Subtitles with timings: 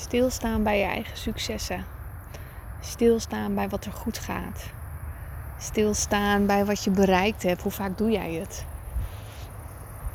[0.00, 1.84] Stilstaan bij je eigen successen.
[2.80, 4.64] Stilstaan bij wat er goed gaat.
[5.58, 7.62] Stilstaan bij wat je bereikt hebt.
[7.62, 8.64] Hoe vaak doe jij het?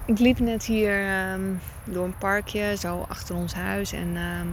[0.06, 3.92] Ik liep net hier ehm, door een parkje, zo achter ons huis.
[3.92, 4.48] En ehm,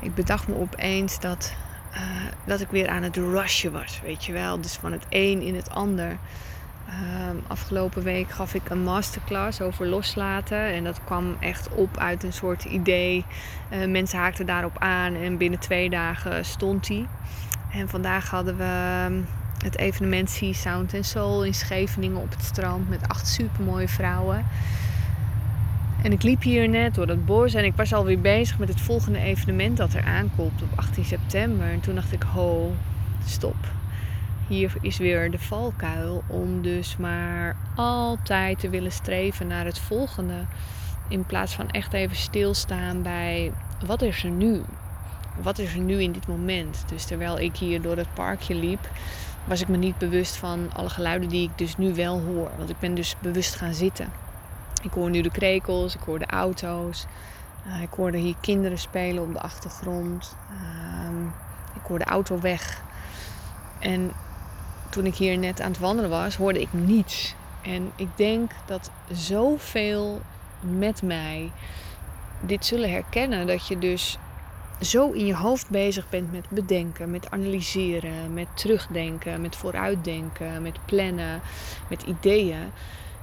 [0.00, 1.54] ik bedacht me opeens dat,
[1.92, 1.98] uh,
[2.44, 4.00] dat ik weer aan het rushen was.
[4.04, 6.18] Weet je wel, dus van het een in het ander.
[6.92, 10.58] Ehm, afgelopen week gaf ik een masterclass over loslaten.
[10.58, 13.24] En dat kwam echt op uit een soort idee.
[13.72, 17.06] Uh, mensen haakten daarop aan en binnen twee dagen stond die.
[17.70, 19.20] En vandaag hadden we ehm,
[19.64, 24.46] het evenement Sea Sound and Soul in Scheveningen op het strand met acht supermooie vrouwen.
[26.02, 28.80] En ik liep hier net door het bos en ik was alweer bezig met het
[28.80, 31.66] volgende evenement dat er aankomt op 18 september.
[31.66, 32.74] En toen dacht ik, ho,
[33.24, 33.56] stop
[34.52, 40.44] hier is weer de valkuil om dus maar altijd te willen streven naar het volgende.
[41.08, 43.52] In plaats van echt even stilstaan bij
[43.86, 44.62] wat is er nu?
[45.42, 46.84] Wat is er nu in dit moment?
[46.88, 48.88] Dus terwijl ik hier door het parkje liep,
[49.44, 52.50] was ik me niet bewust van alle geluiden die ik dus nu wel hoor.
[52.56, 54.12] Want ik ben dus bewust gaan zitten.
[54.82, 57.06] Ik hoor nu de krekels, ik hoor de auto's.
[57.66, 60.36] Uh, ik hoorde hier kinderen spelen op de achtergrond.
[60.50, 61.26] Uh,
[61.74, 62.82] ik hoor de auto weg.
[63.78, 64.12] En
[64.92, 67.34] toen ik hier net aan het wandelen was, hoorde ik niets.
[67.62, 70.20] En ik denk dat zoveel
[70.60, 71.50] met mij
[72.40, 73.46] dit zullen herkennen.
[73.46, 74.18] Dat je dus
[74.80, 80.78] zo in je hoofd bezig bent met bedenken, met analyseren, met terugdenken, met vooruitdenken, met
[80.84, 81.40] plannen,
[81.88, 82.70] met ideeën.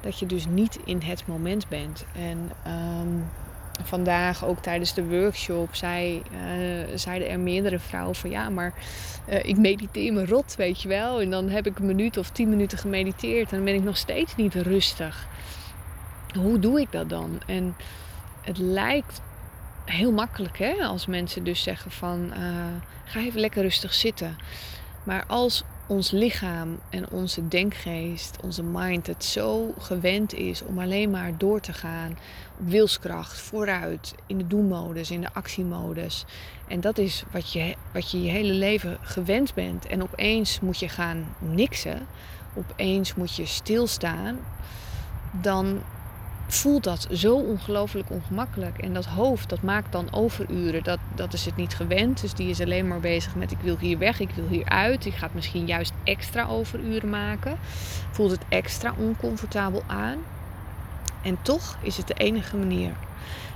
[0.01, 2.05] Dat je dus niet in het moment bent.
[2.13, 3.29] En um,
[3.83, 5.89] vandaag ook tijdens de workshop uh,
[6.95, 8.73] zeiden er meerdere vrouwen van ja, maar
[9.29, 11.21] uh, ik mediteer me rot, weet je wel.
[11.21, 13.97] En dan heb ik een minuut of tien minuten gemediteerd en dan ben ik nog
[13.97, 15.27] steeds niet rustig.
[16.33, 17.41] Hoe doe ik dat dan?
[17.45, 17.75] En
[18.41, 19.21] het lijkt
[19.85, 22.37] heel makkelijk hè, als mensen dus zeggen van uh,
[23.05, 24.37] ga even lekker rustig zitten.
[25.03, 31.09] Maar als ons lichaam en onze denkgeest, onze mind het zo gewend is om alleen
[31.09, 32.17] maar door te gaan
[32.59, 36.25] op wilskracht, vooruit, in de doelmodus, in de actiemodus.
[36.67, 39.85] En dat is wat je, wat je je hele leven gewend bent.
[39.85, 42.07] En opeens moet je gaan niksen,
[42.53, 44.39] opeens moet je stilstaan,
[45.31, 45.81] dan
[46.53, 48.77] voelt dat zo ongelooflijk ongemakkelijk.
[48.77, 50.83] En dat hoofd, dat maakt dan overuren.
[50.83, 52.21] Dat, dat is het niet gewend.
[52.21, 55.03] Dus die is alleen maar bezig met ik wil hier weg, ik wil hier uit.
[55.03, 57.57] Die gaat misschien juist extra overuren maken.
[58.11, 60.17] Voelt het extra oncomfortabel aan.
[61.21, 62.91] En toch is het de enige manier.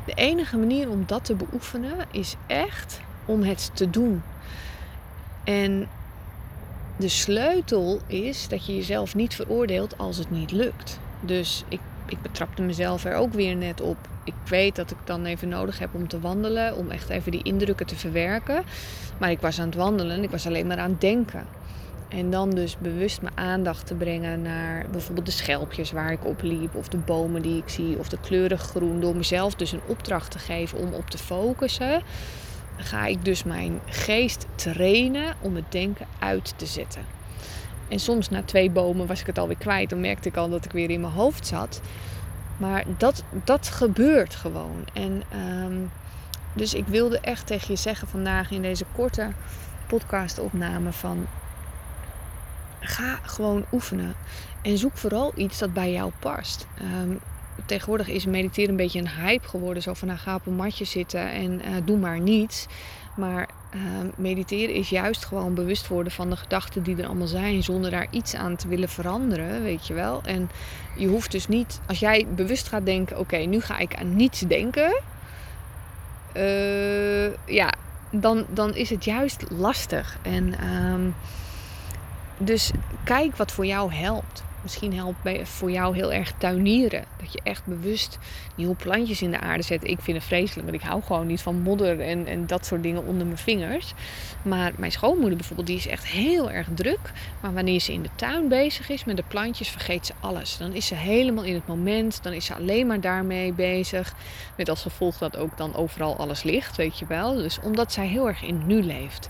[0.05, 4.23] De enige manier om dat te beoefenen is echt om het te doen.
[5.43, 5.87] En
[6.97, 10.99] de sleutel is dat je jezelf niet veroordeelt als het niet lukt.
[11.21, 13.97] Dus ik ik betrapte mezelf er ook weer net op.
[14.23, 17.43] Ik weet dat ik dan even nodig heb om te wandelen, om echt even die
[17.43, 18.63] indrukken te verwerken.
[19.17, 21.45] Maar ik was aan het wandelen en ik was alleen maar aan het denken.
[22.09, 26.41] En dan dus bewust mijn aandacht te brengen naar bijvoorbeeld de schelpjes waar ik op
[26.41, 28.99] liep, of de bomen die ik zie, of de kleuren groen.
[28.99, 32.01] Door mezelf dus een opdracht te geven om op te focussen,
[32.77, 37.22] ga ik dus mijn geest trainen om het denken uit te zetten.
[37.93, 39.89] En soms na twee bomen was ik het alweer kwijt.
[39.89, 41.81] Dan merkte ik al dat ik weer in mijn hoofd zat.
[42.57, 44.85] Maar dat, dat gebeurt gewoon.
[44.93, 45.77] En ehm,
[46.53, 49.31] dus ik wilde echt tegen je zeggen vandaag in deze korte
[49.87, 51.27] podcastopname van
[52.79, 54.15] ga gewoon oefenen.
[54.61, 56.67] En zoek vooral iets dat bij jou past.
[56.81, 57.19] Um,
[57.65, 59.83] tegenwoordig is mediteren een beetje een hype geworden.
[59.83, 62.67] Zo van nou, ga op een matje zitten en uh, doe maar niets.
[63.15, 63.81] Maar uh,
[64.15, 68.07] mediteren is juist gewoon bewust worden van de gedachten die er allemaal zijn, zonder daar
[68.09, 70.21] iets aan te willen veranderen, weet je wel.
[70.23, 70.49] En
[70.95, 74.39] je hoeft dus niet, als jij bewust gaat denken, oké, nu ga ik aan niets
[74.39, 75.01] denken,
[76.37, 77.73] uh, ja,
[78.11, 80.17] dan, dan is het juist lastig.
[80.21, 81.15] En um,
[82.37, 82.71] dus
[83.03, 84.43] kijk wat voor jou helpt.
[84.63, 87.03] Misschien helpt voor jou heel erg tuinieren.
[87.17, 88.19] Dat je echt bewust
[88.55, 89.83] nieuwe plantjes in de aarde zet.
[89.83, 92.83] Ik vind het vreselijk, want ik hou gewoon niet van modder en, en dat soort
[92.83, 93.93] dingen onder mijn vingers.
[94.41, 96.99] Maar mijn schoonmoeder bijvoorbeeld, die is echt heel erg druk.
[97.41, 100.57] Maar wanneer ze in de tuin bezig is met de plantjes, vergeet ze alles.
[100.57, 102.23] Dan is ze helemaal in het moment.
[102.23, 104.15] Dan is ze alleen maar daarmee bezig.
[104.57, 107.35] Met als gevolg dat ook dan overal alles ligt, weet je wel.
[107.35, 109.29] Dus omdat zij heel erg in het nu leeft.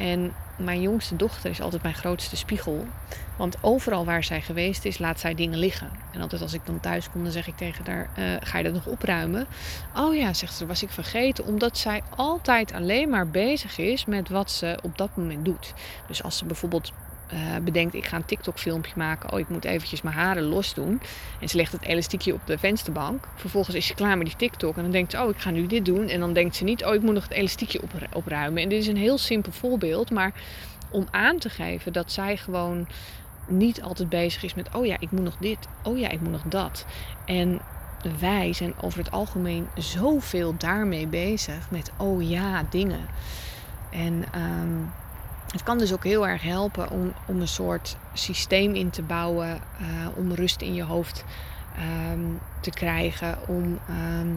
[0.00, 2.86] En mijn jongste dochter is altijd mijn grootste spiegel.
[3.36, 5.90] Want overal waar zij geweest is, laat zij dingen liggen.
[6.12, 8.64] En altijd als ik dan thuis kom, dan zeg ik tegen haar: uh, Ga je
[8.64, 9.46] dat nog opruimen?
[9.96, 11.46] Oh ja, zegt ze, was ik vergeten.
[11.46, 15.74] Omdat zij altijd alleen maar bezig is met wat ze op dat moment doet.
[16.06, 16.92] Dus als ze bijvoorbeeld
[17.62, 19.32] bedenkt, ik ga een TikTok filmpje maken.
[19.32, 21.00] Oh, ik moet eventjes mijn haren los doen.
[21.40, 23.28] En ze legt het elastiekje op de vensterbank.
[23.36, 24.76] Vervolgens is ze klaar met die TikTok.
[24.76, 26.08] En dan denkt ze, oh, ik ga nu dit doen.
[26.08, 28.62] En dan denkt ze niet, oh, ik moet nog het elastiekje op, opruimen.
[28.62, 30.10] En dit is een heel simpel voorbeeld.
[30.10, 30.32] Maar
[30.90, 32.88] om aan te geven dat zij gewoon
[33.48, 35.68] niet altijd bezig is met, oh ja, ik moet nog dit.
[35.82, 36.86] Oh ja, ik moet nog dat.
[37.24, 37.60] En
[38.18, 43.06] wij zijn over het algemeen zoveel daarmee bezig met oh ja dingen.
[43.90, 44.78] En ehm,
[45.52, 49.48] het kan dus ook heel erg helpen om, om een soort systeem in te bouwen,
[49.80, 51.24] uh, om rust in je hoofd
[51.76, 52.20] ehm,
[52.60, 53.38] te krijgen.
[53.48, 54.32] Om, ehm,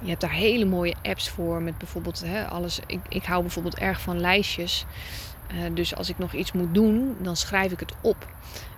[0.00, 2.80] je hebt daar hele mooie apps voor met bijvoorbeeld hè, alles.
[2.86, 4.86] Ik, ik hou bijvoorbeeld erg van lijstjes.
[5.54, 8.26] Uh, dus als ik nog iets moet doen, dan schrijf ik het op.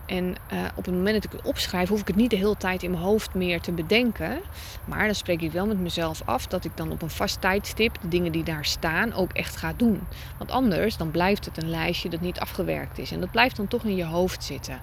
[0.06, 2.56] En uh, op het moment dat ik het opschrijf, hoef ik het niet de hele
[2.56, 4.40] tijd in mijn hoofd meer te bedenken.
[4.84, 7.96] Maar dan spreek ik wel met mezelf af dat ik dan op een vast tijdstip
[8.00, 10.00] de dingen die daar staan ook echt ga doen.
[10.38, 13.12] Want anders dan blijft het een lijstje dat niet afgewerkt is.
[13.12, 14.80] En dat blijft dan toch in je hoofd zitten.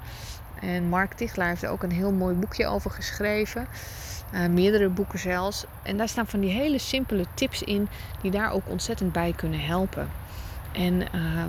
[0.62, 3.68] En Mark Tichelaar heeft er ook een heel mooi boekje over geschreven.
[4.34, 5.66] Uh, meerdere boeken zelfs.
[5.84, 7.88] En daar staan van die hele simpele tips in
[8.22, 10.10] die daar ook ontzettend bij kunnen helpen.
[10.72, 11.44] En uh,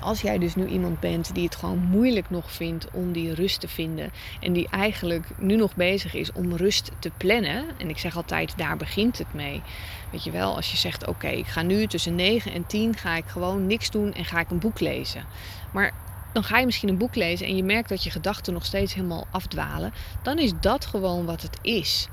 [0.00, 3.60] als jij dus nu iemand bent die het gewoon moeilijk nog vindt om die rust
[3.60, 4.10] te vinden.
[4.40, 7.64] En die eigenlijk nu nog bezig is om rust te plannen.
[7.78, 9.62] En ik zeg altijd, daar begint het mee.
[10.10, 13.16] Weet je wel, als je zegt, oké, ik ga nu tussen 9 en 10 ga
[13.16, 15.24] ik gewoon niks doen en ga ik een boek lezen.
[15.72, 15.92] Maar
[16.32, 18.94] dan ga je misschien een boek lezen en je merkt dat je gedachten nog steeds
[18.94, 19.92] helemaal afdwalen.
[20.22, 22.08] Dan is dat gewoon wat het is.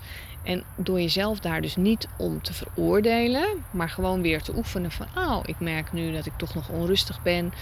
[0.47, 5.07] En door jezelf daar dus niet om te veroordelen, maar gewoon weer te oefenen van,
[5.15, 7.53] oh, ik merk nu dat ik toch nog onrustig ben.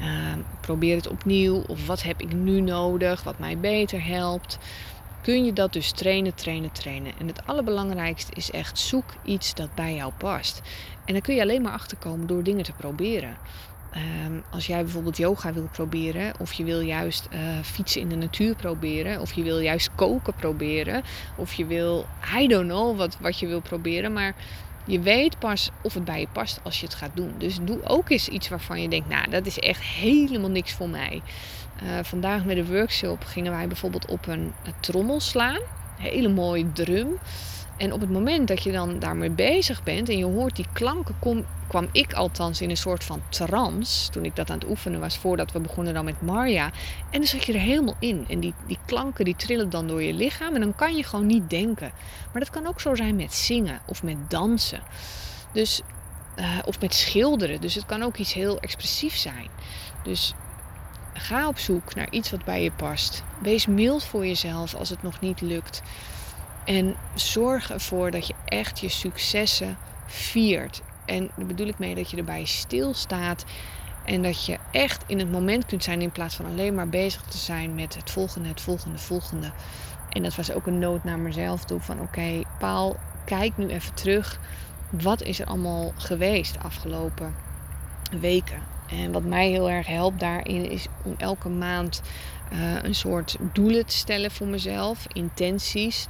[0.00, 0.06] Uh,
[0.60, 1.62] probeer het opnieuw.
[1.66, 4.58] Of wat heb ik nu nodig, wat mij beter helpt.
[5.22, 7.12] Kun je dat dus trainen, trainen, trainen.
[7.18, 10.62] En het allerbelangrijkste is echt zoek iets dat bij jou past.
[11.04, 13.36] En dan kun je alleen maar achterkomen door dingen te proberen.
[13.98, 18.16] Ehm, als jij bijvoorbeeld yoga wil proberen, of je wil juist uh, fietsen in de
[18.16, 21.02] natuur proberen, of je wil juist koken proberen,
[21.36, 22.06] of je wil,
[22.36, 24.34] I don't know wat, wat je wil proberen, maar
[24.84, 27.34] je weet pas of het bij je past als je het gaat doen.
[27.38, 30.88] Dus doe ook eens iets waarvan je denkt, nou, dat is echt helemaal niks voor
[30.88, 31.22] mij.
[31.82, 35.60] Uh, vandaag met de workshop gingen wij bijvoorbeeld op een, een trommel slaan,
[35.96, 37.18] hele mooie drum.
[37.78, 41.14] En op het moment dat je dan daarmee bezig bent en je hoort die klanken,
[41.18, 44.10] kom, kwam ik althans in een soort van trance.
[44.10, 46.64] Toen ik dat aan het oefenen was, voordat we begonnen dan met Marja.
[47.10, 48.24] En dan zat je er helemaal in.
[48.28, 50.54] En die, die klanken die trillen dan door je lichaam.
[50.54, 51.92] En dan kan je gewoon niet denken.
[52.32, 54.80] Maar dat kan ook zo zijn met zingen of met dansen.
[55.52, 55.82] Dus,
[56.36, 57.60] uh, of met schilderen.
[57.60, 59.48] Dus het kan ook iets heel expressiefs zijn.
[60.02, 60.34] Dus
[61.12, 63.22] ga op zoek naar iets wat bij je past.
[63.42, 65.82] Wees mild voor jezelf als het nog niet lukt.
[66.68, 69.76] En zorg ervoor dat je echt je successen
[70.06, 70.82] viert.
[71.04, 73.44] En daar bedoel ik mee dat je erbij stilstaat.
[74.04, 77.22] En dat je echt in het moment kunt zijn in plaats van alleen maar bezig
[77.22, 79.52] te zijn met het volgende, het volgende, het volgende.
[80.08, 83.94] En dat was ook een nood naar mezelf toe van oké, Paul, kijk nu even
[83.94, 84.40] terug.
[84.90, 87.34] Wat is er allemaal geweest de afgelopen
[88.20, 88.77] weken?
[88.90, 92.02] En wat mij heel erg helpt daarin is om elke maand
[92.52, 96.06] uh, een soort doelen te stellen voor mezelf, intenties.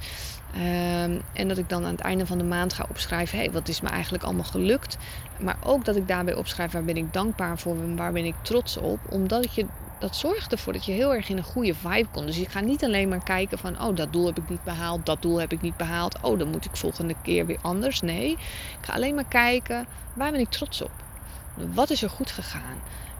[0.55, 3.53] Um, en dat ik dan aan het einde van de maand ga opschrijven: hé, hey,
[3.53, 4.97] wat is me eigenlijk allemaal gelukt?
[5.39, 8.35] Maar ook dat ik daarbij opschrijf waar ben ik dankbaar voor en waar ben ik
[8.41, 8.99] trots op.
[9.09, 9.65] Omdat je,
[9.99, 12.25] dat zorgt ervoor dat je heel erg in een goede vibe komt.
[12.25, 15.05] Dus je gaat niet alleen maar kijken van: oh, dat doel heb ik niet behaald,
[15.05, 16.17] dat doel heb ik niet behaald.
[16.21, 18.01] Oh, dan moet ik volgende keer weer anders.
[18.01, 18.37] Nee, ik
[18.81, 21.08] ga alleen maar kijken waar ben ik trots op?
[21.73, 22.77] Wat is er goed gegaan?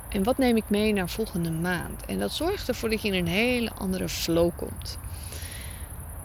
[0.09, 2.05] En wat neem ik mee naar volgende maand?
[2.05, 4.97] En dat zorgt ervoor dat je in een hele andere flow komt.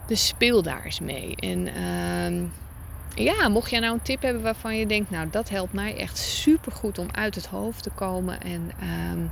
[0.07, 1.35] Dus speel daar eens mee.
[1.35, 5.73] En uh, ja, mocht jij nou een tip hebben waarvan je denkt, nou dat helpt
[5.73, 9.29] mij echt super goed om uit het hoofd te komen en uh,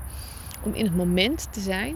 [0.64, 1.96] om in het moment te zijn.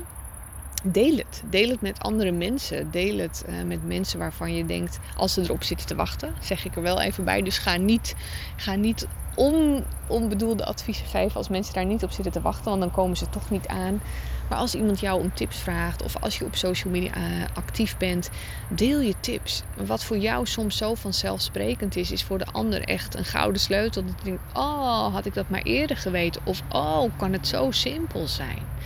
[0.84, 1.44] Deel het.
[1.50, 2.92] Deel het met andere mensen.
[2.92, 6.66] Deel het uh, met mensen waarvan je denkt, als ze erop zitten te wachten, zeg
[6.66, 7.42] ik er wel even bij.
[7.42, 8.16] Dus ga niet,
[8.56, 12.80] ga niet on, onbedoelde adviezen geven als mensen daar niet op zitten te wachten, want
[12.80, 14.02] dan komen ze toch niet aan.
[14.50, 17.98] Maar als iemand jou om tips vraagt of als je op social media uh, actief
[17.98, 18.30] bent,
[18.70, 19.64] deel je tips.
[19.86, 24.04] Wat voor jou soms zo vanzelfsprekend is, is voor de ander echt een gouden sleutel.
[24.06, 26.42] Dat je denkt, oh, had ik dat maar eerder geweten?
[26.44, 28.77] Of, oh, kan het zo simpel zijn?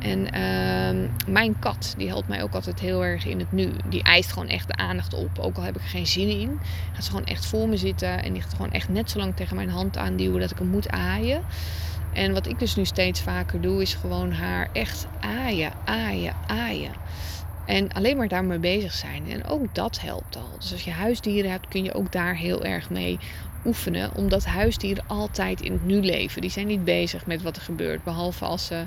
[0.00, 3.70] En uh, mijn kat, die helpt mij ook altijd heel erg in het nu.
[3.88, 5.38] Die eist gewoon echt de aandacht op.
[5.38, 6.58] Ook al heb ik er geen zin in.
[6.92, 8.22] Gaat ze gewoon echt voor me zitten.
[8.22, 10.68] En die gaat gewoon echt net zo lang tegen mijn hand aanduwen dat ik hem
[10.68, 11.42] moet aaien.
[12.12, 16.92] En wat ik dus nu steeds vaker doe, is gewoon haar echt aaien, aaien, aaien.
[17.66, 19.30] En alleen maar daarmee bezig zijn.
[19.30, 20.50] En ook dat helpt al.
[20.58, 23.18] Dus als je huisdieren hebt, kun je ook daar heel erg mee
[23.64, 24.14] oefenen.
[24.14, 26.40] Omdat huisdieren altijd in het nu leven.
[26.40, 28.04] Die zijn niet bezig met wat er gebeurt.
[28.04, 28.84] Behalve als, ze,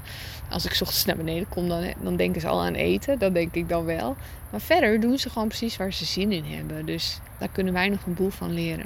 [0.50, 3.20] als ik ochtends naar beneden kom, dan, dan denken ze al aan eten.
[3.20, 4.15] Dat denk ik dan wel.
[4.50, 6.86] Maar verder doen ze gewoon precies waar ze zin in hebben.
[6.86, 8.86] Dus daar kunnen wij nog een boel van leren.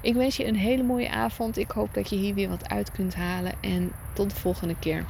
[0.00, 1.58] Ik wens je een hele mooie avond.
[1.58, 3.52] Ik hoop dat je hier weer wat uit kunt halen.
[3.60, 5.04] En tot de volgende keer.